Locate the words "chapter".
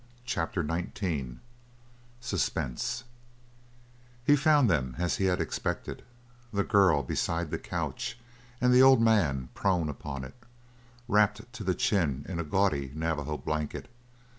0.25-0.65